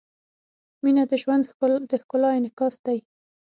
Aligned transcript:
•مینه 0.83 1.03
د 1.11 1.13
ژوند 1.21 1.43
د 1.89 1.91
ښکلا 2.01 2.29
انعکاس 2.39 2.75
دی. 2.85 2.99